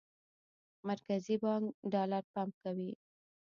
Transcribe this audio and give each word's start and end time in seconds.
مرکزي 0.87 1.35
بانک 1.43 1.63
ډالر 1.93 2.23
پمپ 2.33 2.53
کوي. 2.63 2.91